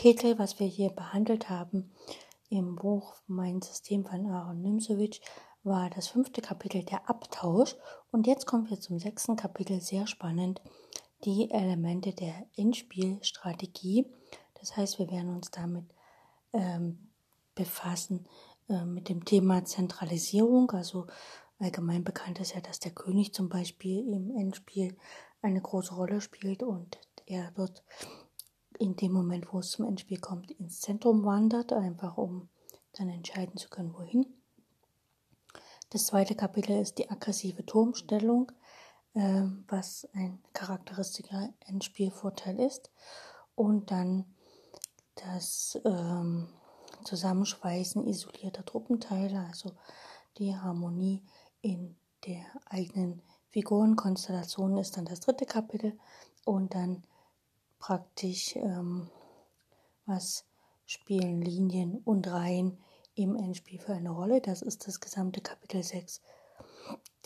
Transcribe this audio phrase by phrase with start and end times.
[0.00, 1.92] Kapitel, was wir hier behandelt haben,
[2.48, 5.20] im Buch Mein System von Aaron Nimsewitsch,
[5.62, 7.76] war das fünfte Kapitel der Abtausch.
[8.10, 10.62] Und jetzt kommen wir zum sechsten Kapitel, sehr spannend,
[11.26, 14.06] die Elemente der Endspielstrategie.
[14.58, 15.84] Das heißt, wir werden uns damit
[16.54, 17.10] ähm,
[17.54, 18.26] befassen,
[18.70, 20.70] äh, mit dem Thema Zentralisierung.
[20.70, 21.08] Also
[21.58, 24.96] allgemein bekannt ist ja, dass der König zum Beispiel im Endspiel
[25.42, 27.84] eine große Rolle spielt und er dort
[28.80, 32.48] in dem Moment, wo es zum Endspiel kommt, ins Zentrum wandert, einfach um
[32.94, 34.26] dann entscheiden zu können, wohin.
[35.90, 38.50] Das zweite Kapitel ist die aggressive Turmstellung,
[39.14, 42.90] äh, was ein charakteristischer Endspielvorteil ist.
[43.54, 44.24] Und dann
[45.16, 46.48] das ähm,
[47.04, 49.72] Zusammenschweißen isolierter Truppenteile, also
[50.38, 51.22] die Harmonie
[51.60, 55.98] in der eigenen Figurenkonstellation ist dann das dritte Kapitel
[56.44, 57.02] und dann
[57.80, 59.10] praktisch, ähm,
[60.06, 60.44] was
[60.86, 62.78] spielen Linien und Reihen
[63.14, 64.40] im Endspiel für eine Rolle.
[64.40, 66.20] Das ist das gesamte Kapitel 6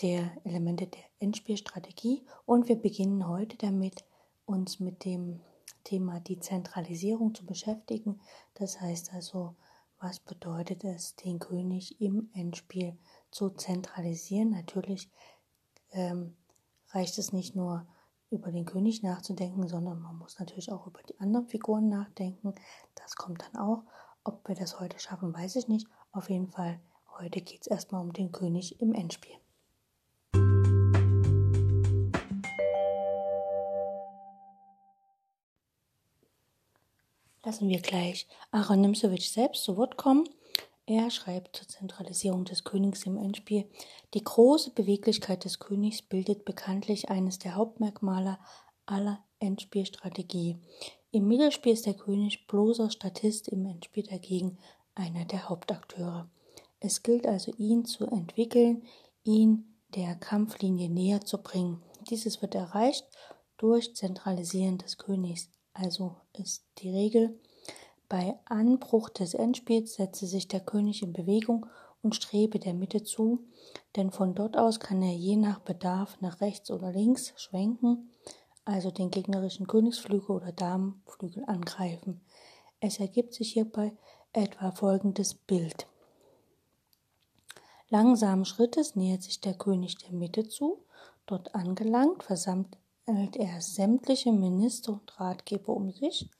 [0.03, 2.25] der Elemente der Endspielstrategie.
[2.47, 4.05] Und wir beginnen heute damit,
[4.47, 5.41] uns mit dem
[5.85, 8.21] Thema Dezentralisierung zu beschäftigen.
[8.55, 9.55] Das heißt also,
[10.01, 12.97] was bedeutet es, den König im Endspiel
[13.31, 14.51] zu zentralisieren?
[14.51, 15.09] Natürlich
[15.93, 16.37] ähm,
[16.91, 17.87] reicht es nicht nur
[18.35, 22.55] über den König nachzudenken, sondern man muss natürlich auch über die anderen Figuren nachdenken.
[22.97, 23.85] Das kommt dann auch.
[24.25, 25.87] Ob wir das heute schaffen, weiß ich nicht.
[26.13, 26.81] Auf jeden Fall,
[27.19, 29.37] heute geht es erstmal um den König im Endspiel.
[37.45, 40.27] Lassen wir gleich Aaron Nimsewitsch selbst zu Wort kommen.
[40.87, 43.65] Er schreibt zur Zentralisierung des Königs im Endspiel.
[44.13, 48.39] Die große Beweglichkeit des Königs bildet bekanntlich eines der Hauptmerkmale
[48.85, 50.59] aller Endspielstrategie.
[51.11, 54.59] Im Mittelspiel ist der König bloßer Statist, im Endspiel dagegen
[54.95, 56.29] einer der Hauptakteure.
[56.81, 58.83] Es gilt also, ihn zu entwickeln,
[59.23, 61.83] ihn der Kampflinie näher zu bringen.
[62.11, 63.07] Dieses wird erreicht
[63.57, 65.49] durch Zentralisieren des Königs.
[65.73, 67.41] Also ist die Regel,
[68.15, 71.67] bei Anbruch des Endspiels setze sich der König in Bewegung
[72.01, 73.41] und strebe der Mitte zu,
[73.97, 78.13] denn von dort aus kann er je nach Bedarf nach rechts oder links schwenken,
[78.65, 82.21] also den gegnerischen Königsflügel oder Damenflügel angreifen.
[82.79, 83.97] Es ergibt sich hierbei
[84.33, 85.89] etwa folgendes Bild.
[87.89, 90.85] Langsamen Schrittes nähert sich der König der Mitte zu.
[91.27, 92.77] Dort angelangt versammelt
[93.09, 96.31] er sämtliche Minister und Ratgeber um sich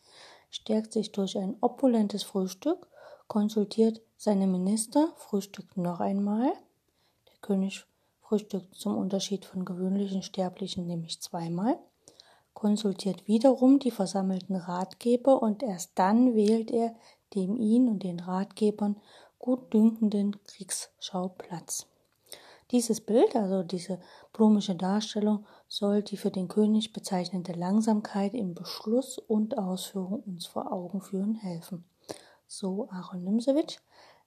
[0.55, 2.87] stärkt sich durch ein opulentes Frühstück,
[3.27, 6.53] konsultiert seine Minister, frühstückt noch einmal.
[7.27, 7.85] Der König
[8.21, 11.77] frühstückt zum Unterschied von gewöhnlichen Sterblichen nämlich zweimal,
[12.53, 16.95] konsultiert wiederum die versammelten Ratgeber und erst dann wählt er
[17.35, 18.97] dem ihn und den Ratgebern
[19.41, 21.87] gut dünkenden Kriegsschauplatz.
[22.71, 23.99] Dieses Bild, also diese
[24.33, 30.71] blumische Darstellung, soll die für den König bezeichnende Langsamkeit im Beschluss und Ausführung uns vor
[30.73, 31.85] Augen führen helfen.
[32.47, 33.79] So Aaron Nimsewitsch.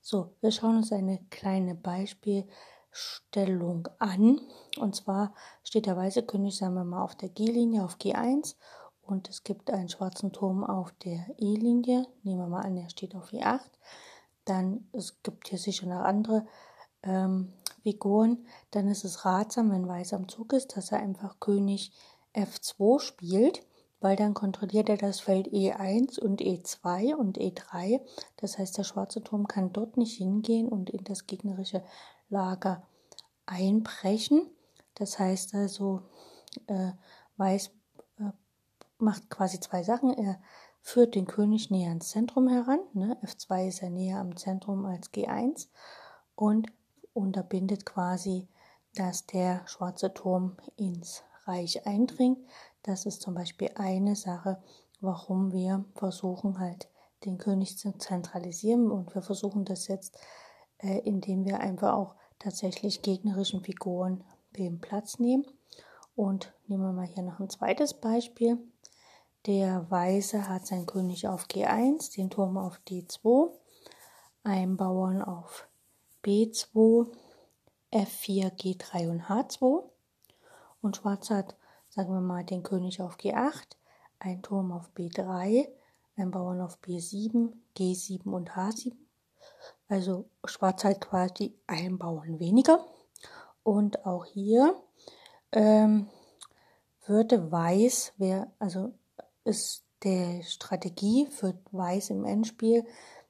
[0.01, 4.41] So, wir schauen uns eine kleine Beispielstellung an.
[4.77, 8.55] Und zwar steht der weiße König, sagen wir mal, auf der G-Linie auf G1
[9.01, 12.07] und es gibt einen schwarzen Turm auf der E-Linie.
[12.23, 13.61] Nehmen wir mal an, er steht auf E8.
[14.43, 16.45] Dann es gibt hier sicher noch andere
[17.03, 17.53] ähm,
[17.87, 21.93] Figuren, dann ist es ratsam, wenn Weiß am Zug ist, dass er einfach König
[22.33, 23.65] F2 spielt,
[24.01, 28.01] weil dann kontrolliert er das Feld E1 und E2 und E3.
[28.35, 31.81] Das heißt, der schwarze Turm kann dort nicht hingehen und in das gegnerische
[32.27, 32.83] Lager
[33.45, 34.49] einbrechen.
[34.95, 36.01] Das heißt also,
[36.67, 36.91] äh,
[37.37, 37.67] Weiß
[38.19, 38.31] äh,
[38.97, 40.13] macht quasi zwei Sachen.
[40.13, 40.41] Er
[40.81, 42.79] führt den König näher ans Zentrum heran.
[42.91, 43.17] Ne?
[43.23, 45.69] F2 ist ja näher am Zentrum als G1.
[46.35, 46.67] Und
[47.17, 48.47] unterbindet quasi,
[48.95, 52.39] dass der schwarze Turm ins Reich eindringt.
[52.83, 54.61] Das ist zum Beispiel eine Sache,
[55.01, 56.89] warum wir versuchen halt
[57.25, 60.17] den König zu zentralisieren und wir versuchen das jetzt,
[60.77, 64.23] äh, indem wir einfach auch tatsächlich gegnerischen Figuren
[64.55, 65.45] den Platz nehmen.
[66.15, 68.57] Und nehmen wir mal hier noch ein zweites Beispiel.
[69.45, 73.51] Der Weiße hat seinen König auf G1, den Turm auf D2
[74.43, 75.67] einen Bauern auf
[76.27, 77.07] B2,
[77.93, 79.89] F4, G3 und H2.
[80.81, 81.55] Und Schwarz hat,
[81.89, 83.77] sagen wir mal, den König auf G8,
[84.19, 85.69] ein Turm auf B3,
[86.17, 88.91] ein Bauern auf B7, G7 und H7.
[89.87, 92.85] Also Schwarz hat quasi einen Bauern weniger.
[93.63, 94.75] Und auch hier
[95.53, 96.09] ähm,
[97.05, 98.93] würde Weiß, wer, also
[99.45, 102.85] ist der Strategie für Weiß im Endspiel,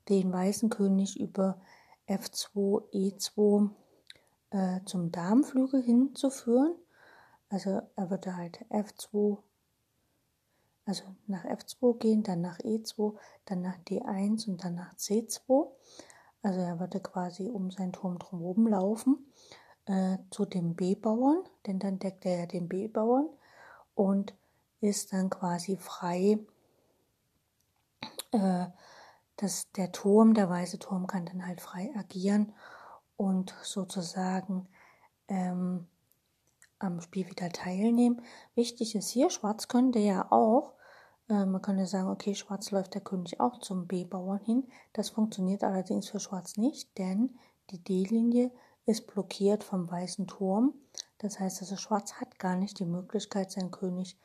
[0.10, 1.62] den weißen König über
[2.08, 3.70] F2, E2
[4.52, 6.76] äh, zum Darmflügel hinzuführen.
[7.50, 9.38] Also er würde halt F2,
[10.86, 15.70] also nach F2 gehen, dann nach E2, dann nach D1 und dann nach C2.
[16.42, 19.32] Also er würde quasi um seinen Turm drumherum laufen
[19.86, 23.30] äh, zu dem B-Bauern, denn dann deckt er ja den B-Bauern
[23.96, 24.34] und
[24.82, 26.40] ist dann quasi frei.
[28.32, 28.68] Äh,
[29.38, 32.54] dass der Turm, der weiße Turm, kann dann halt frei agieren
[33.16, 34.68] und sozusagen
[35.28, 35.88] ähm,
[36.80, 38.22] am Spiel wieder teilnehmen.
[38.56, 40.74] Wichtig ist hier, Schwarz könnte ja auch,
[41.30, 44.68] äh, man könnte sagen, okay, Schwarz läuft der König auch zum B-Bauern hin.
[44.94, 47.38] Das funktioniert allerdings für Schwarz nicht, denn
[47.72, 48.52] die D-Linie
[48.86, 50.74] ist blockiert vom weißen Turm.
[51.18, 54.18] Das heißt also, Schwarz hat gar nicht die Möglichkeit, seinen König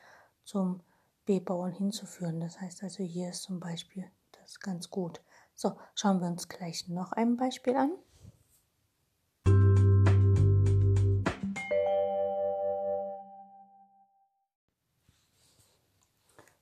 [0.45, 0.81] zum
[1.25, 2.39] B-Bauern hinzuführen.
[2.39, 4.09] Das heißt also, hier ist zum Beispiel
[4.43, 5.21] das ganz gut.
[5.55, 7.91] So, schauen wir uns gleich noch ein Beispiel an.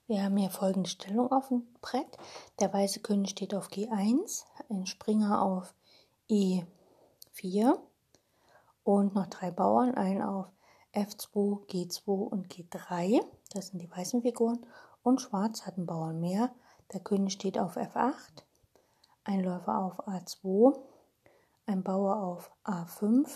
[0.07, 2.18] Wir haben hier folgende Stellung auf dem Brett.
[2.60, 5.74] Der weiße König steht auf G1, ein Springer auf
[6.30, 7.80] E4
[8.84, 10.48] und noch drei Bauern, einen auf
[10.94, 13.24] F2, G2 und G3.
[13.54, 14.66] Das sind die weißen Figuren.
[15.01, 16.54] Und Schwarz hat einen Bauern mehr.
[16.94, 18.44] Der König steht auf F8,
[19.24, 20.78] ein Läufer auf A2,
[21.66, 23.28] ein Bauer auf A5,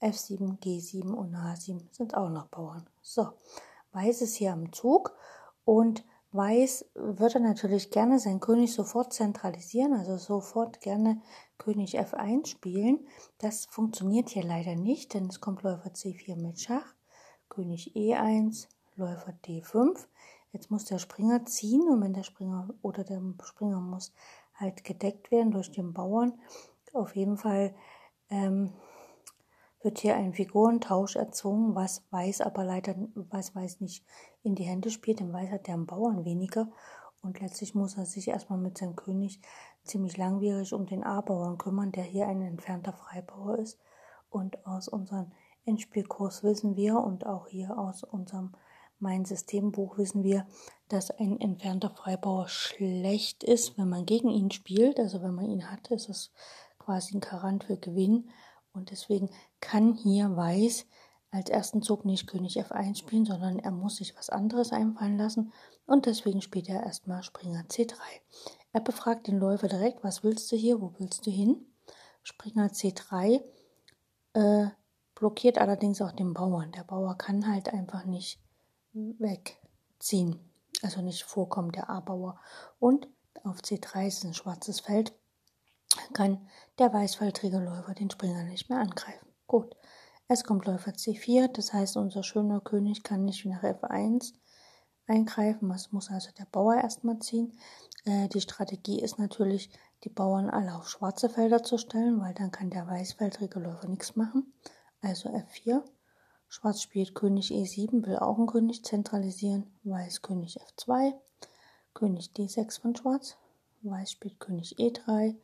[0.00, 2.88] F7, G7 und H7 sind auch noch Bauern.
[3.02, 3.28] So,
[3.92, 5.14] Weiß ist hier am Zug
[5.64, 11.20] und Weiß würde natürlich gerne seinen König sofort zentralisieren, also sofort gerne
[11.58, 13.04] König F1 spielen.
[13.38, 16.94] Das funktioniert hier leider nicht, denn es kommt Läufer C4 mit Schach,
[17.48, 20.06] König E1, Läufer D5.
[20.52, 24.12] Jetzt muss der Springer ziehen und wenn der Springer oder der Springer muss
[24.54, 26.38] halt gedeckt werden durch den Bauern.
[26.92, 27.74] Auf jeden Fall
[28.30, 28.72] ähm,
[29.82, 34.04] wird hier ein Figurentausch erzwungen, was Weiß aber leider was Weiß nicht
[34.42, 36.68] in die Hände spielt, denn Weiß hat der Bauern weniger
[37.22, 39.40] und letztlich muss er sich erstmal mit seinem König
[39.84, 43.78] ziemlich langwierig um den A-Bauern kümmern, der hier ein entfernter Freibauer ist.
[44.30, 45.32] Und aus unserem
[45.64, 48.54] Endspielkurs wissen wir und auch hier aus unserem
[49.00, 50.46] mein Systembuch wissen wir,
[50.88, 54.98] dass ein entfernter Freibauer schlecht ist, wenn man gegen ihn spielt.
[54.98, 56.32] Also wenn man ihn hat, ist es
[56.78, 58.30] quasi ein Garant für Gewinn.
[58.72, 59.30] Und deswegen
[59.60, 60.86] kann hier Weiß
[61.30, 65.52] als ersten Zug nicht König F1 spielen, sondern er muss sich was anderes einfallen lassen.
[65.86, 67.94] Und deswegen spielt er erstmal Springer C3.
[68.72, 71.66] Er befragt den Läufer direkt, was willst du hier, wo willst du hin?
[72.22, 73.42] Springer C3
[74.34, 74.66] äh,
[75.14, 76.72] blockiert allerdings auch den Bauern.
[76.72, 78.40] Der Bauer kann halt einfach nicht
[78.92, 80.38] wegziehen.
[80.82, 82.40] Also nicht vorkommt der A-Bauer.
[82.78, 83.08] Und
[83.44, 85.12] auf C3 ist ein schwarzes Feld,
[86.12, 86.48] kann
[86.78, 89.26] der weißfeldrige Läufer den Springer nicht mehr angreifen.
[89.46, 89.76] Gut,
[90.28, 94.34] es kommt Läufer C4, das heißt unser schöner König kann nicht nach F1
[95.06, 97.58] eingreifen, was muss also der Bauer erstmal ziehen.
[98.04, 99.70] Äh, die Strategie ist natürlich,
[100.04, 104.16] die Bauern alle auf schwarze Felder zu stellen, weil dann kann der weißfeldrige Läufer nichts
[104.16, 104.52] machen.
[105.02, 105.82] Also F4.
[106.52, 109.72] Schwarz spielt König E7, will auch einen König zentralisieren.
[109.84, 111.14] Weiß König F2,
[111.94, 113.36] König D6 von Schwarz.
[113.82, 115.36] Weiß spielt König E3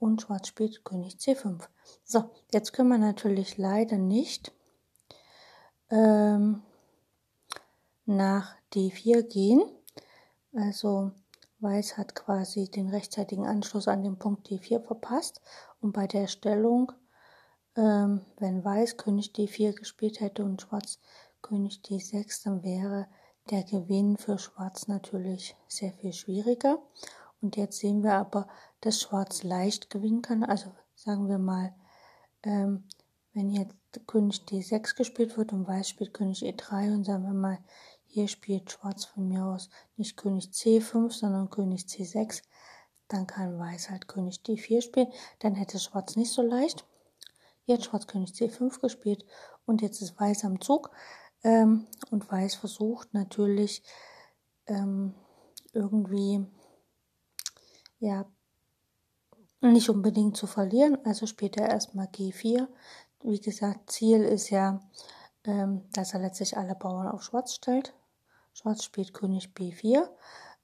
[0.00, 1.68] und Schwarz spielt König C5.
[2.02, 4.50] So, jetzt können wir natürlich leider nicht
[5.88, 6.62] ähm,
[8.04, 9.62] nach D4 gehen.
[10.52, 11.12] Also
[11.60, 15.40] Weiß hat quasi den rechtzeitigen Anschluss an den Punkt D4 verpasst
[15.80, 16.90] und bei der Stellung
[17.76, 20.98] ähm, wenn Weiß König D4 gespielt hätte und Schwarz
[21.42, 23.06] König D6, dann wäre
[23.50, 26.78] der Gewinn für Schwarz natürlich sehr viel schwieriger.
[27.40, 28.48] Und jetzt sehen wir aber,
[28.80, 30.44] dass Schwarz leicht gewinnen kann.
[30.44, 31.74] Also sagen wir mal,
[32.42, 32.84] ähm,
[33.32, 33.74] wenn jetzt
[34.06, 37.58] König D6 gespielt wird und Weiß spielt König E3 und sagen wir mal,
[38.06, 42.42] hier spielt Schwarz von mir aus nicht König C5, sondern König C6,
[43.08, 45.12] dann kann Weiß halt König D4 spielen.
[45.38, 46.84] Dann hätte Schwarz nicht so leicht.
[47.78, 49.24] Schwarz König C5 gespielt
[49.66, 50.90] und jetzt ist Weiß am Zug.
[51.42, 53.82] Ähm, und Weiß versucht natürlich
[54.66, 55.14] ähm,
[55.72, 56.46] irgendwie
[57.98, 58.26] ja
[59.60, 62.66] nicht unbedingt zu verlieren, also spielt er erstmal G4.
[63.22, 64.80] Wie gesagt, Ziel ist ja,
[65.44, 67.94] ähm, dass er letztlich alle Bauern auf Schwarz stellt.
[68.54, 70.08] Schwarz spielt König B4.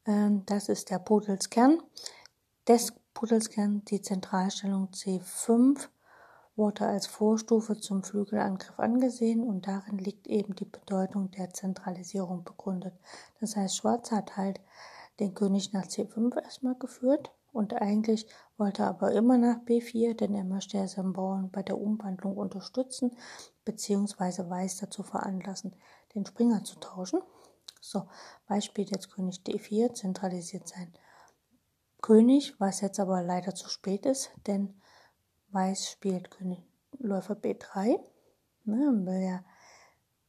[0.07, 1.83] Ähm, das ist der Pudelskern.
[2.67, 5.89] Des Pudelskern, die Zentralstellung C5,
[6.57, 12.95] wurde als Vorstufe zum Flügelangriff angesehen und darin liegt eben die Bedeutung der Zentralisierung begründet.
[13.41, 14.61] Das heißt, Schwarz hat halt
[15.21, 18.27] den König nach C5 erstmal geführt und eigentlich
[18.59, 22.37] wollte er aber immer nach B4, denn er möchte ja seinen Bauern bei der Umwandlung
[22.37, 23.17] unterstützen,
[23.65, 25.75] beziehungsweise Weiß dazu veranlassen,
[26.15, 27.21] den Springer zu tauschen.
[27.81, 28.09] So,
[28.49, 30.93] Weiß spielt jetzt König D4, zentralisiert sein
[32.03, 34.75] König, was jetzt aber leider zu spät ist, denn
[35.57, 36.59] Weiß spielt König
[36.99, 37.99] Läufer B3.
[38.65, 39.43] Ne, will ja,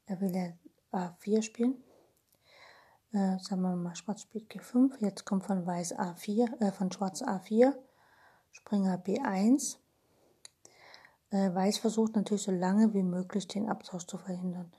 [0.06, 0.54] er will ja
[0.94, 1.84] A4 spielen.
[3.12, 4.94] Äh, sagen wir mal, Schwarz spielt G5.
[5.02, 7.76] Jetzt kommt von Weiß A4, äh, von Schwarz A4.
[8.52, 9.76] Springer B1.
[11.32, 14.72] Äh, Weiß versucht natürlich so lange wie möglich den Abtausch zu verhindern.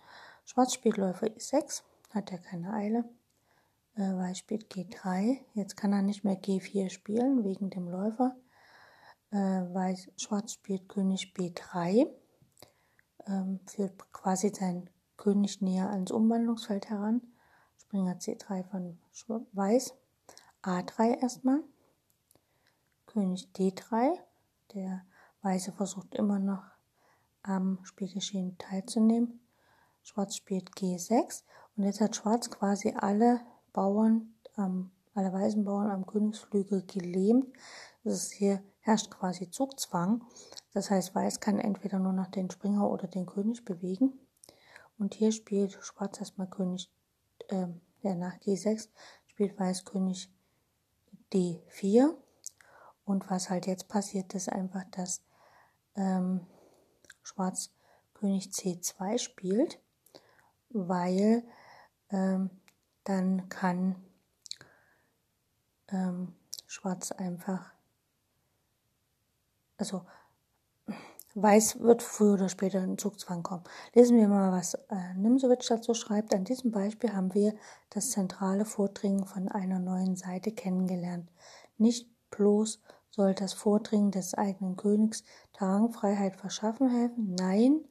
[0.46, 1.82] Schwarz spielt Läufer E6,
[2.14, 3.04] hat er keine Eile.
[3.96, 5.40] Äh, Weiß spielt G3.
[5.52, 8.34] Jetzt kann er nicht mehr G4 spielen wegen dem Läufer.
[9.30, 12.08] Äh, Weiß, Schwarz spielt König B3,
[13.26, 17.20] ähm, führt quasi seinen König näher ans Umwandlungsfeld heran.
[17.76, 18.98] Springer C3 von
[19.52, 19.94] Weiß.
[20.62, 21.62] A3 erstmal.
[23.06, 24.18] König D3.
[24.74, 25.04] Der
[25.42, 26.64] Weiße versucht immer noch
[27.42, 29.40] am Spielgeschehen teilzunehmen.
[30.02, 31.42] Schwarz spielt G6
[31.76, 33.40] und jetzt hat Schwarz quasi alle
[33.72, 37.46] Bauern, ähm, alle weißen Bauern am Königsflügel gelähmt.
[38.04, 40.24] Das ist hier herrscht quasi Zugzwang.
[40.72, 44.18] Das heißt, Weiß kann entweder nur noch den Springer oder den König bewegen.
[44.98, 46.90] Und hier spielt Schwarz erstmal König,
[47.48, 47.66] äh,
[48.00, 48.88] ja, nach G6
[49.26, 50.30] spielt Weiß König
[51.32, 52.14] D4.
[53.04, 55.22] Und was halt jetzt passiert, ist einfach, dass
[55.94, 56.46] ähm,
[57.22, 57.70] Schwarz
[58.14, 59.78] König C2 spielt,
[60.70, 61.44] weil
[62.08, 62.50] ähm,
[63.04, 63.96] dann kann
[65.88, 66.34] ähm,
[66.66, 67.77] Schwarz einfach
[69.78, 70.02] also
[71.34, 73.62] Weiß wird früher oder später in Zugzwang kommen.
[73.94, 76.34] Lesen wir mal, was äh, Nimsowitsch dazu schreibt.
[76.34, 77.54] An diesem Beispiel haben wir
[77.90, 81.30] das zentrale Vordringen von einer neuen Seite kennengelernt.
[81.76, 82.80] Nicht bloß
[83.10, 87.84] soll das Vordringen des eigenen Königs Tarangfreiheit verschaffen helfen, nein,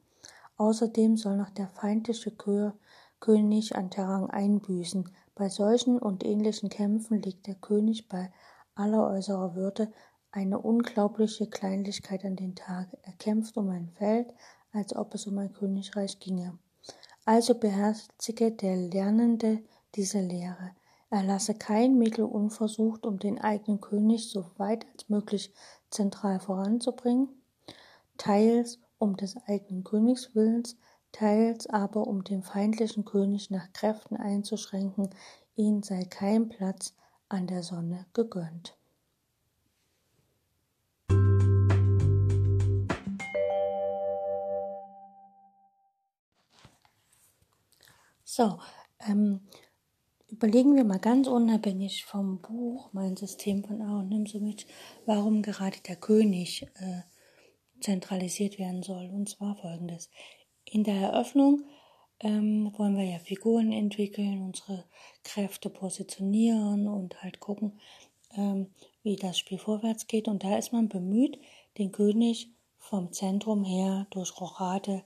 [0.58, 2.72] außerdem soll noch der feindliche Kö
[3.20, 5.10] König an Terrang einbüßen.
[5.36, 8.32] Bei solchen und ähnlichen Kämpfen liegt der König bei
[8.75, 9.91] aller äußerer Würde
[10.38, 12.96] eine unglaubliche Kleinlichkeit an den Tag.
[13.01, 14.32] Er kämpft um ein Feld,
[14.72, 16.60] als ob es um ein Königreich ginge.
[17.25, 19.63] Also beherzige der Lernende
[19.96, 20.75] diese Lehre.
[21.10, 25.51] Er lasse kein Mittel unversucht, um den eigenen König so weit als möglich
[25.89, 27.29] zentral voranzubringen,
[28.17, 30.77] teils um des eigenen Königs Willens,
[31.13, 35.10] teils aber um den feindlichen König nach Kräften einzuschränken,
[35.56, 36.94] ihn sei kein Platz
[37.27, 38.77] an der Sonne gegönnt.
[48.38, 48.60] So,
[49.10, 49.41] ähm,
[50.27, 54.67] überlegen wir mal ganz unabhängig vom Buch, mein System von Aaron Nimsowitsch,
[55.08, 57.01] warum gerade der König äh,
[57.82, 59.10] zentralisiert werden soll.
[59.10, 60.12] Und zwar folgendes.
[60.65, 61.63] In der Eröffnung
[62.20, 64.84] ähm, wollen wir ja Figuren entwickeln, unsere
[65.24, 67.79] Kräfte positionieren und halt gucken,
[68.36, 68.67] ähm,
[69.01, 70.27] wie das Spiel vorwärts geht.
[70.27, 71.39] Und da ist man bemüht,
[71.79, 75.06] den König vom Zentrum her durch Rochade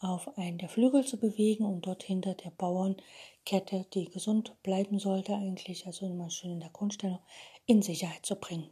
[0.00, 5.34] auf einen der Flügel zu bewegen und dort hinter der Bauernkette, die gesund bleiben sollte
[5.34, 7.20] eigentlich, also immer schön in der Grundstellung,
[7.66, 8.70] in Sicherheit zu bringen.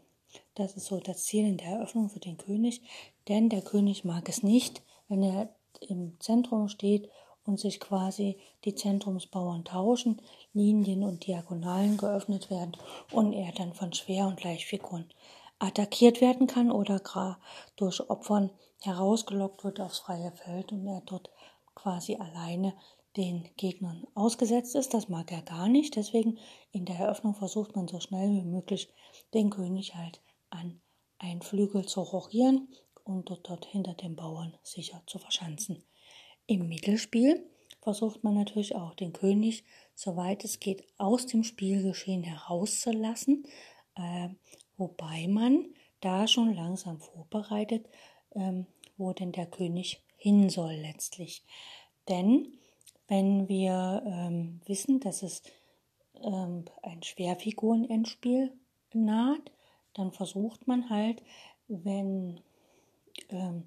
[0.54, 2.82] Das ist so das Ziel in der Eröffnung für den König,
[3.28, 7.08] denn der König mag es nicht, wenn er im Zentrum steht
[7.44, 10.20] und sich quasi die Zentrumsbauern tauschen,
[10.52, 12.72] Linien und Diagonalen geöffnet werden
[13.12, 15.06] und er dann von Schwer- und Leichtfiguren
[15.58, 17.40] attackiert werden kann oder gar
[17.76, 18.50] durch Opfern
[18.82, 21.30] herausgelockt wird aufs freie Feld und er dort
[21.74, 22.74] quasi alleine
[23.16, 24.94] den Gegnern ausgesetzt ist.
[24.94, 25.96] Das mag er gar nicht.
[25.96, 26.38] Deswegen
[26.70, 28.92] in der Eröffnung versucht man so schnell wie möglich
[29.34, 30.20] den König halt
[30.50, 30.80] an
[31.18, 32.68] einen Flügel zu rochieren
[33.04, 35.82] und dort, dort hinter den Bauern sicher zu verschanzen.
[36.46, 37.44] Im Mittelspiel
[37.80, 43.44] versucht man natürlich auch den König, soweit es geht, aus dem Spielgeschehen herauszulassen,
[43.96, 44.28] äh,
[44.76, 47.86] wobei man da schon langsam vorbereitet
[48.38, 48.66] ähm,
[48.96, 51.44] wo denn der König hin soll letztlich.
[52.08, 52.58] Denn
[53.06, 55.42] wenn wir ähm, wissen, dass es
[56.22, 58.52] ähm, ein Schwerfigurenendspiel
[58.92, 59.50] naht,
[59.94, 61.22] dann versucht man halt
[61.68, 62.40] wenn
[63.28, 63.64] ähm,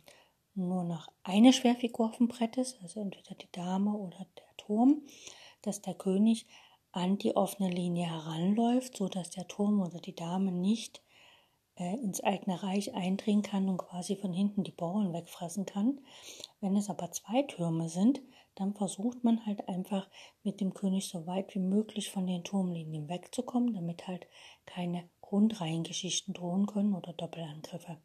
[0.56, 5.04] nur noch eine Schwerfigur auf dem Brett ist, also entweder die Dame oder der Turm,
[5.62, 6.48] dass der König
[6.92, 11.02] an die offene Linie heranläuft, so dass der Turm oder die Dame nicht
[11.86, 16.00] ins eigene Reich eindringen kann und quasi von hinten die Bauern wegfressen kann.
[16.60, 18.22] Wenn es aber zwei Türme sind,
[18.56, 20.10] dann versucht man halt einfach
[20.44, 24.28] mit dem König so weit wie möglich von den Turmlinien wegzukommen, damit halt
[24.66, 27.98] keine Grundreihengeschichten drohen können oder Doppelangriffe.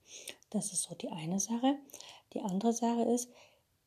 [0.51, 1.77] Das ist so die eine Sache.
[2.33, 3.31] Die andere Sache ist,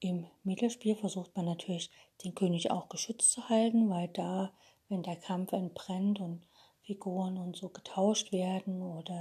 [0.02, 1.90] im Mittelspiel versucht man natürlich
[2.24, 4.54] den König auch geschützt zu halten, weil da,
[4.88, 6.42] wenn der Kampf entbrennt und
[6.90, 9.14] Figuren und so getauscht werden oder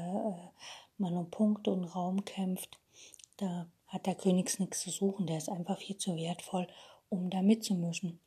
[0.56, 0.62] äh,
[0.96, 2.78] man um Punkte und Raum kämpft,
[3.36, 6.66] da hat der König nichts zu suchen, der ist einfach viel zu wertvoll,
[7.10, 8.20] um da mitzumischen.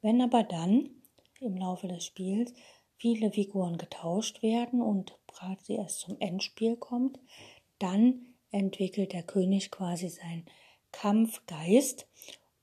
[0.00, 0.90] Wenn aber dann
[1.40, 2.54] im Laufe des Spiels
[2.98, 7.18] viele Figuren getauscht werden und quasi erst zum Endspiel kommt,
[7.80, 10.46] dann entwickelt der König quasi seinen
[10.92, 12.06] Kampfgeist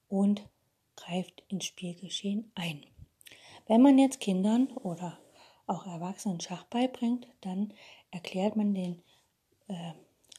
[0.08, 0.48] und
[0.96, 2.86] greift ins Spielgeschehen ein.
[3.68, 5.20] Wenn man jetzt Kindern oder
[5.68, 7.74] auch Erwachsenen Schach beibringt, dann
[8.12, 9.02] erklärt man den
[9.68, 9.94] äh,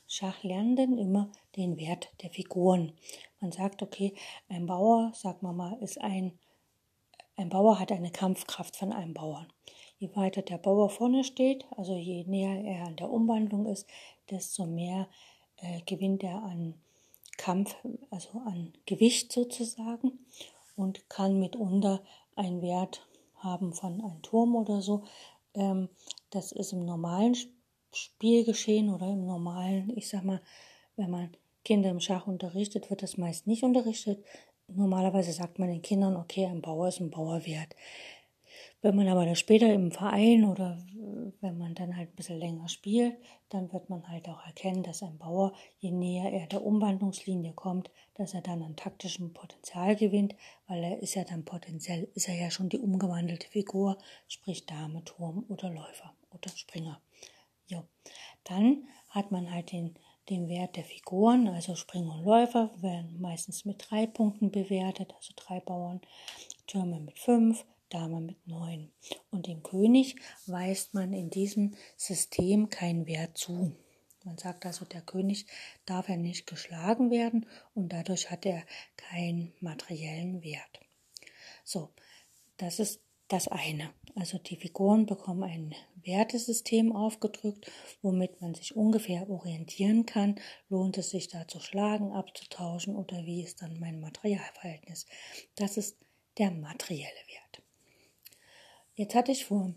[0.06, 2.92] Schachlernenden immer den Wert der Figuren.
[3.40, 4.14] Man sagt, okay,
[4.48, 6.38] ein Bauer, sagt man mal, ist ein,
[7.36, 9.52] ein Bauer hat eine Kampfkraft von einem Bauern.
[9.98, 13.88] Je weiter der Bauer vorne steht, also je näher er an der Umwandlung ist,
[14.30, 15.08] desto mehr
[15.56, 16.74] äh, gewinnt er an
[17.36, 17.76] Kampf,
[18.10, 20.26] also an Gewicht sozusagen
[20.76, 22.02] und kann mitunter
[22.34, 23.06] einen Wert
[23.38, 25.04] haben von einem Turm oder so.
[25.54, 25.88] Ähm,
[26.30, 27.36] das ist im normalen
[27.92, 30.40] Spielgeschehen oder im normalen, ich sag mal,
[30.96, 31.30] wenn man
[31.64, 34.24] Kinder im Schach unterrichtet, wird das meist nicht unterrichtet.
[34.68, 37.74] Normalerweise sagt man den Kindern, okay, ein Bauer ist ein Bauerwert.
[38.86, 40.78] Wenn man aber das später im Verein oder
[41.40, 43.16] wenn man dann halt ein bisschen länger spielt,
[43.48, 47.90] dann wird man halt auch erkennen, dass ein Bauer, je näher er der Umwandlungslinie kommt,
[48.14, 50.36] dass er dann an taktischem Potenzial gewinnt,
[50.68, 55.02] weil er ist ja dann potenziell, ist er ja schon die umgewandelte Figur, sprich Dame,
[55.02, 57.00] Turm oder Läufer oder Springer.
[57.66, 57.82] Jo.
[58.44, 59.96] Dann hat man halt den,
[60.30, 65.32] den Wert der Figuren, also Springer und Läufer werden meistens mit drei Punkten bewertet, also
[65.34, 66.00] drei Bauern,
[66.68, 68.92] Türme mit fünf, Dame mit neun.
[69.30, 73.76] Und dem König weist man in diesem System keinen Wert zu.
[74.24, 75.46] Man sagt also, der König
[75.84, 78.64] darf ja nicht geschlagen werden und dadurch hat er
[78.96, 80.80] keinen materiellen Wert.
[81.62, 81.90] So,
[82.56, 83.92] das ist das eine.
[84.14, 87.70] Also die Figuren bekommen ein Wertesystem aufgedrückt,
[88.02, 90.40] womit man sich ungefähr orientieren kann.
[90.68, 95.06] Lohnt es sich da zu schlagen, abzutauschen oder wie ist dann mein Materialverhältnis?
[95.56, 95.98] Das ist
[96.38, 97.45] der materielle Wert.
[98.96, 99.74] Jetzt hatte ich vor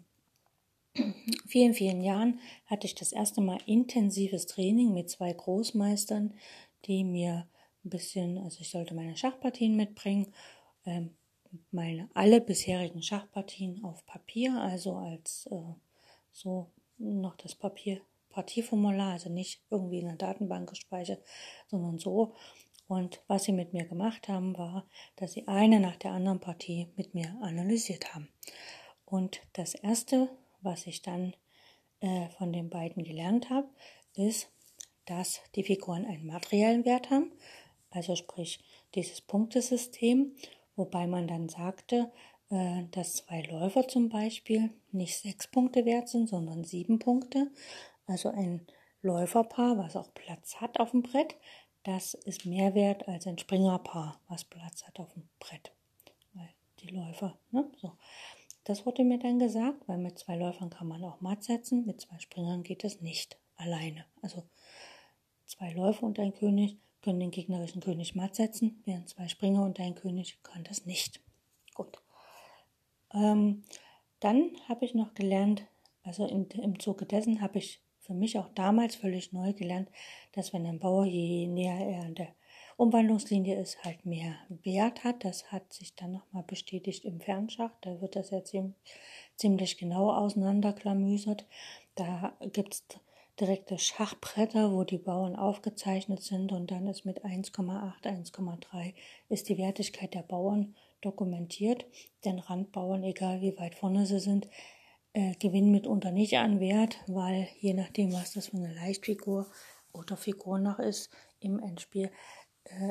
[1.46, 6.34] vielen, vielen Jahren hatte ich das erste Mal intensives Training mit zwei Großmeistern,
[6.86, 7.48] die mir
[7.84, 10.34] ein bisschen, also ich sollte meine Schachpartien mitbringen,
[10.86, 11.18] ähm,
[11.72, 15.74] meine alle bisherigen Schachpartien auf Papier, also als äh,
[16.32, 21.22] so noch das Papier Partieformular, also nicht irgendwie in der Datenbank gespeichert,
[21.68, 22.36] sondern so.
[22.88, 26.88] Und was sie mit mir gemacht haben, war, dass sie eine nach der anderen Partie
[26.96, 28.30] mit mir analysiert haben.
[29.10, 30.30] Und das Erste,
[30.62, 31.36] was ich dann
[32.02, 33.68] äh, von den beiden gelernt habe,
[34.16, 34.50] ist,
[35.06, 37.32] dass die Figuren einen materiellen Wert haben,
[37.90, 38.60] also sprich
[38.94, 40.36] dieses Punktesystem,
[40.76, 42.12] wobei man dann sagte,
[42.50, 47.52] äh, dass zwei Läufer zum Beispiel nicht sechs Punkte wert sind, sondern sieben Punkte.
[48.06, 48.68] Also ein
[49.02, 51.36] Läuferpaar, was auch Platz hat auf dem Brett,
[51.84, 55.72] das ist mehr wert als ein Springerpaar, was Platz hat auf dem Brett.
[56.34, 57.72] Weil die Läufer, ne?
[57.78, 57.94] So.
[58.64, 62.02] Das wurde mir dann gesagt, weil mit zwei Läufern kann man auch matt setzen, mit
[62.02, 64.06] zwei Springern geht es nicht alleine.
[64.22, 64.44] Also
[65.46, 69.80] zwei Läufer und ein König können den gegnerischen König matt setzen, während zwei Springer und
[69.80, 71.22] ein König können das nicht.
[71.74, 72.02] Gut.
[73.14, 73.64] Ähm,
[74.20, 75.64] dann habe ich noch gelernt,
[76.04, 79.90] also in, im Zuge dessen habe ich für mich auch damals völlig neu gelernt,
[80.34, 82.36] dass wenn ein Bauer je näher er an der
[82.80, 85.26] Umwandlungslinie ist, halt mehr Wert hat.
[85.26, 87.72] Das hat sich dann nochmal bestätigt im Fernschach.
[87.82, 88.42] Da wird das ja
[89.36, 91.46] ziemlich genau auseinanderklamüsert.
[91.96, 92.86] Da gibt es
[93.38, 98.94] direkte Schachbretter, wo die Bauern aufgezeichnet sind und dann ist mit 1,8, 1,3
[99.28, 101.86] ist die Wertigkeit der Bauern dokumentiert.
[102.24, 104.48] Denn Randbauern, egal wie weit vorne sie sind,
[105.12, 109.48] äh, gewinnen mitunter nicht an Wert, weil je nachdem, was das für eine Leichtfigur
[109.92, 112.12] oder Figur noch ist im Endspiel,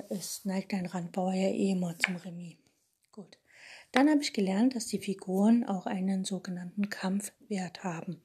[0.08, 2.56] es neigt ein Randbauer ja eh immer zum Remis.
[3.12, 3.38] Gut.
[3.92, 8.22] Dann habe ich gelernt, dass die Figuren auch einen sogenannten Kampfwert haben.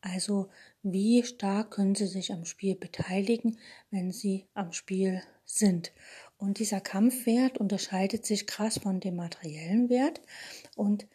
[0.00, 0.48] Also
[0.82, 3.58] wie stark können sie sich am Spiel beteiligen,
[3.90, 5.92] wenn sie am Spiel sind.
[6.38, 10.20] Und dieser Kampfwert unterscheidet sich krass von dem materiellen Wert.
[10.76, 11.06] Und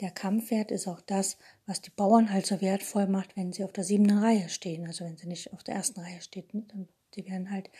[0.00, 3.72] der Kampfwert ist auch das, was die Bauern halt so wertvoll macht, wenn sie auf
[3.72, 4.86] der siebten Reihe stehen.
[4.86, 7.70] Also wenn sie nicht auf der ersten Reihe stehen, dann die werden halt,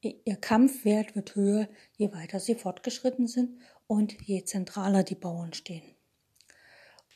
[0.00, 5.94] ihr Kampfwert wird höher, je weiter sie fortgeschritten sind und je zentraler die Bauern stehen.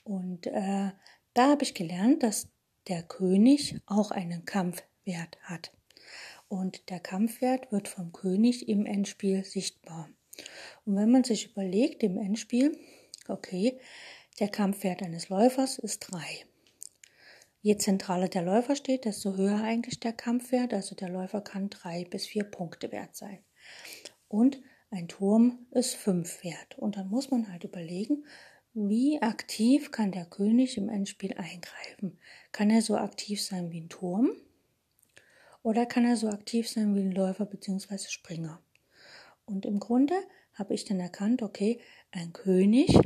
[0.04, 0.90] Und äh,
[1.34, 2.48] da habe ich gelernt, dass
[2.88, 5.72] der König auch einen Kampfwert hat.
[6.48, 10.08] Und der Kampfwert wird vom König im Endspiel sichtbar.
[10.84, 12.78] Und wenn man sich überlegt im Endspiel,
[13.28, 13.80] okay,
[14.38, 16.46] der Kampfwert eines Läufers ist drei.
[17.66, 20.72] Je zentraler der Läufer steht, desto höher eigentlich der Kampfwert.
[20.72, 23.40] Also der Läufer kann drei bis vier Punkte wert sein.
[24.28, 24.60] Und
[24.92, 26.78] ein Turm ist fünf wert.
[26.78, 28.24] Und dann muss man halt überlegen,
[28.72, 32.20] wie aktiv kann der König im Endspiel eingreifen?
[32.52, 34.30] Kann er so aktiv sein wie ein Turm?
[35.64, 37.98] Oder kann er so aktiv sein wie ein Läufer bzw.
[37.98, 38.62] Springer?
[39.44, 40.14] Und im Grunde
[40.54, 41.80] habe ich dann erkannt, okay,
[42.12, 42.96] ein König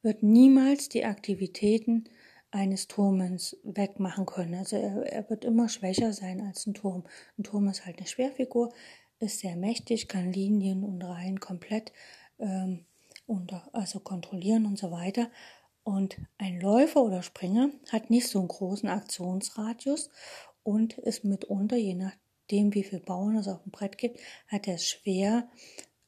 [0.00, 2.08] wird niemals die Aktivitäten
[2.52, 4.54] eines Turmes wegmachen können.
[4.54, 7.04] Also er, er, wird immer schwächer sein als ein Turm.
[7.38, 8.72] Ein Turm ist halt eine Schwerfigur,
[9.18, 11.92] ist sehr mächtig, kann Linien und Reihen komplett
[12.38, 12.84] ähm,
[13.26, 15.30] unter, also kontrollieren und so weiter.
[15.82, 20.10] Und ein Läufer oder Springer hat nicht so einen großen Aktionsradius
[20.62, 24.74] und ist mitunter, je nachdem wie viele Bauern es auf dem Brett gibt, hat er
[24.74, 25.48] es schwer,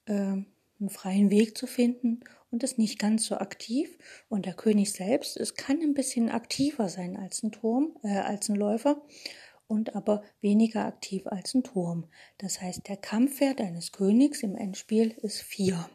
[0.05, 0.37] äh,
[0.85, 2.21] einen freien Weg zu finden
[2.51, 3.99] und ist nicht ganz so aktiv.
[4.29, 8.49] Und der König selbst, es kann ein bisschen aktiver sein als ein Turm, äh, als
[8.49, 9.03] ein Läufer
[9.67, 12.11] und aber weniger aktiv als ein Turm.
[12.39, 15.89] Das heißt, der Kampfwert eines Königs im Endspiel ist vier.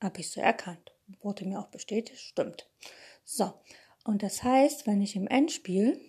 [0.00, 0.92] Habe ich so erkannt.
[1.20, 2.70] Wurde mir auch bestätigt, stimmt.
[3.24, 3.52] So,
[4.04, 6.00] und das heißt, wenn ich im Endspiel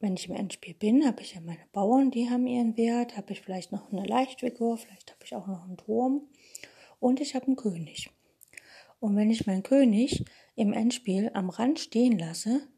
[0.00, 3.32] wenn ich im Endspiel bin, habe ich ja meine Bauern, die haben ihren Wert, habe
[3.32, 6.22] ich vielleicht noch eine Leichtfigur, vielleicht habe ich auch noch einen Turm
[7.00, 8.10] und ich habe einen König.
[9.00, 12.68] Und wenn ich meinen König im Endspiel am Rand stehen lasse,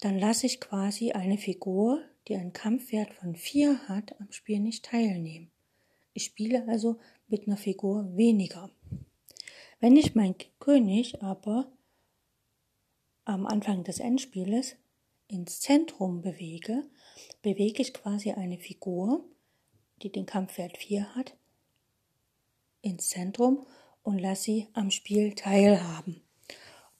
[0.00, 4.84] dann lasse ich quasi eine Figur, die einen Kampfwert von 4 hat, am Spiel nicht
[4.84, 5.50] teilnehmen.
[6.12, 8.70] Ich spiele also mit einer Figur weniger.
[9.80, 11.72] Wenn ich meinen König aber
[13.24, 14.76] am Anfang des Endspieles
[15.32, 16.84] ins Zentrum bewege,
[17.40, 19.24] bewege ich quasi eine Figur,
[20.02, 21.34] die den Kampfwert 4 hat,
[22.82, 23.66] ins Zentrum
[24.02, 26.20] und lasse sie am Spiel teilhaben.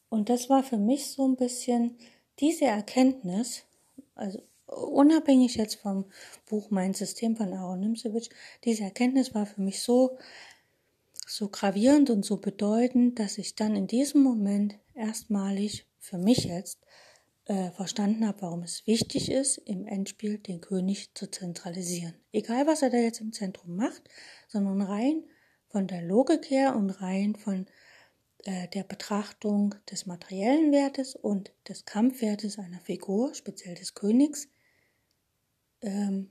[0.08, 1.98] Und das war für mich so ein bisschen
[2.38, 3.64] diese Erkenntnis,
[4.14, 6.06] also unabhängig jetzt vom
[6.46, 8.30] Buch Mein System von Aaron Nimzewitsch,
[8.64, 10.16] diese Erkenntnis war für mich so,
[11.26, 16.78] so gravierend und so bedeutend, dass ich dann in diesem Moment erstmalig für mich jetzt
[17.46, 22.14] äh, verstanden habe, warum es wichtig ist, im Endspiel den König zu zentralisieren.
[22.33, 24.02] Egal, was er da jetzt im Zentrum macht,
[24.48, 25.24] sondern rein
[25.68, 27.66] von der Logik her und rein von
[28.44, 34.48] äh, der Betrachtung des materiellen Wertes und des Kampfwertes einer Figur, speziell des Königs,
[35.81, 36.31] ähm,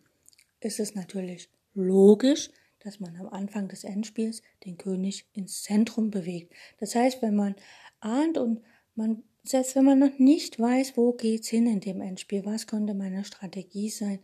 [0.59, 6.53] ist es natürlich logisch, dass man am Anfang des Endspiels den König ins Zentrum bewegt.
[6.79, 7.55] Das heißt, wenn man
[7.99, 8.61] ahnt und
[8.95, 12.93] man, selbst wenn man noch nicht weiß, wo geht's hin in dem Endspiel, was könnte
[12.93, 14.19] meine Strategie sein,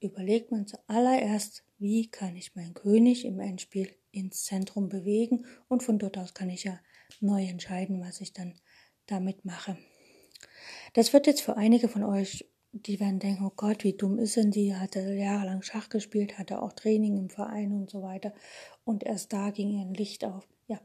[0.00, 5.98] überlegt man zuallererst, wie kann ich meinen König im Endspiel ins Zentrum bewegen und von
[5.98, 6.78] dort aus kann ich ja
[7.20, 8.54] neu entscheiden, was ich dann
[9.06, 9.76] damit mache.
[10.92, 14.36] Das wird jetzt für einige von euch, die werden denken, oh Gott, wie dumm ist
[14.36, 18.34] denn die, hatte jahrelang Schach gespielt, hatte auch Training im Verein und so weiter
[18.84, 20.46] und erst da ging ihr ein Licht auf.
[20.66, 20.80] Ja,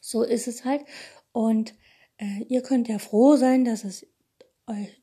[0.00, 0.84] so ist es halt
[1.32, 1.74] und
[2.18, 4.06] äh, ihr könnt ja froh sein, dass es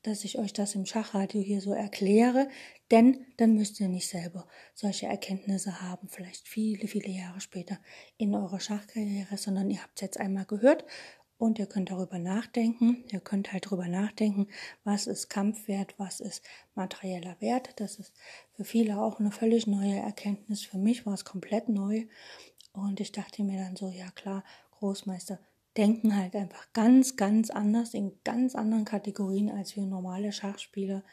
[0.04, 2.50] dass ich euch das im Schachradio hier so erkläre,
[2.92, 7.80] denn dann müsst ihr nicht selber solche Erkenntnisse haben, vielleicht viele, viele Jahre später
[8.18, 10.86] in eurer Schachkarriere, sondern ihr habt es jetzt einmal gehört
[11.38, 13.04] und ihr könnt darüber nachdenken.
[13.12, 14.48] Ihr könnt halt darüber nachdenken,
[14.84, 16.44] was ist Kampfwert, was ist
[16.76, 17.74] materieller Wert.
[17.78, 18.14] Das ist
[18.54, 20.62] für viele auch eine völlig neue Erkenntnis.
[20.64, 22.06] Für mich war es komplett neu
[22.72, 24.44] und ich dachte mir dann so, ja klar,
[24.80, 25.40] Großmeister,
[25.78, 31.04] denken halt einfach ganz, ganz anders, in ganz anderen Kategorien als wir normale Schachspieler.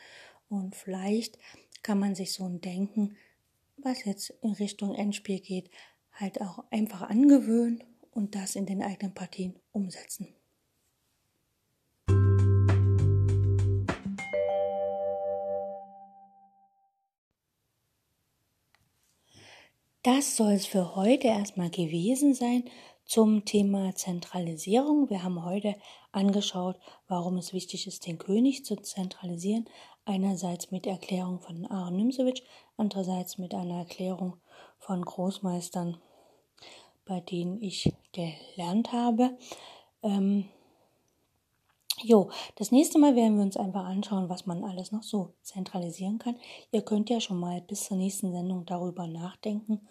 [0.48, 1.38] Und vielleicht
[1.82, 3.16] kann man sich so ein Denken,
[3.76, 5.70] was jetzt in Richtung Endspiel geht,
[6.12, 10.28] halt auch einfach angewöhnen und das in den eigenen Partien umsetzen.
[20.04, 22.64] Das soll es für heute erstmal gewesen sein
[23.12, 25.10] zum Thema Zentralisierung.
[25.10, 25.76] Wir haben heute
[26.12, 29.66] angeschaut, warum es wichtig ist, den König zu zentralisieren.
[30.06, 32.40] Einerseits mit Erklärung von Aaron Nimzowitsch,
[32.78, 34.38] andererseits mit einer Erklärung
[34.78, 35.98] von Großmeistern,
[37.04, 39.36] bei denen ich gelernt habe.
[40.02, 40.48] Ähm,
[42.02, 46.18] Jo, das nächste Mal werden wir uns einfach anschauen, was man alles noch so zentralisieren
[46.18, 46.36] kann.
[46.70, 49.86] Ihr könnt ja schon mal bis zur nächsten Sendung darüber nachdenken,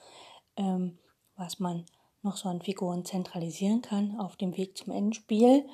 [0.57, 0.97] ähm,
[1.35, 1.85] was man
[2.23, 5.67] noch so an Figuren zentralisieren kann auf dem Weg zum Endspiel.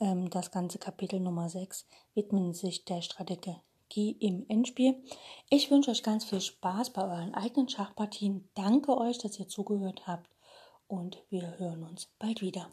[0.00, 5.02] Ähm, das ganze Kapitel Nummer 6 widmet sich der Strategie im Endspiel.
[5.50, 8.48] Ich wünsche euch ganz viel Spaß bei euren eigenen Schachpartien.
[8.54, 10.30] Danke euch, dass ihr zugehört habt
[10.86, 12.70] und wir hören uns bald wieder.